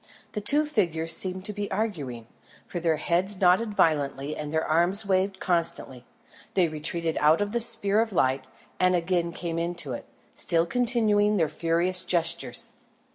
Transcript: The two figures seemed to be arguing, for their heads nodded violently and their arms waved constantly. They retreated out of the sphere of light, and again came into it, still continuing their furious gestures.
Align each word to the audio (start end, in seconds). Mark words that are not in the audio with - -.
The 0.31 0.41
two 0.41 0.65
figures 0.65 1.15
seemed 1.15 1.45
to 1.45 1.53
be 1.53 1.69
arguing, 1.69 2.25
for 2.65 2.79
their 2.79 2.95
heads 2.95 3.39
nodded 3.39 3.75
violently 3.75 4.35
and 4.35 4.51
their 4.51 4.65
arms 4.65 5.05
waved 5.05 5.39
constantly. 5.39 6.05
They 6.55 6.67
retreated 6.67 7.19
out 7.21 7.39
of 7.39 7.51
the 7.51 7.59
sphere 7.59 8.01
of 8.01 8.11
light, 8.11 8.47
and 8.79 8.95
again 8.95 9.31
came 9.31 9.59
into 9.59 9.93
it, 9.93 10.07
still 10.35 10.65
continuing 10.65 11.37
their 11.37 11.47
furious 11.49 12.03
gestures. 12.03 12.71